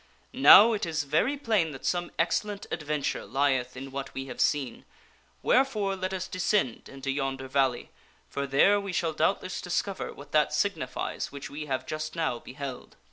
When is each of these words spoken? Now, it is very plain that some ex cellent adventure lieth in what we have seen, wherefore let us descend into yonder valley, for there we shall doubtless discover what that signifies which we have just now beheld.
Now, 0.33 0.73
it 0.73 0.83
is 0.87 1.03
very 1.03 1.37
plain 1.37 1.73
that 1.73 1.85
some 1.85 2.09
ex 2.17 2.41
cellent 2.41 2.65
adventure 2.71 3.23
lieth 3.23 3.77
in 3.77 3.91
what 3.91 4.15
we 4.15 4.25
have 4.25 4.41
seen, 4.41 4.83
wherefore 5.43 5.95
let 5.95 6.11
us 6.11 6.27
descend 6.27 6.89
into 6.89 7.11
yonder 7.11 7.47
valley, 7.47 7.91
for 8.27 8.47
there 8.47 8.79
we 8.81 8.93
shall 8.93 9.13
doubtless 9.13 9.61
discover 9.61 10.11
what 10.11 10.31
that 10.31 10.53
signifies 10.53 11.31
which 11.31 11.51
we 11.51 11.67
have 11.67 11.85
just 11.85 12.15
now 12.15 12.39
beheld. 12.39 12.95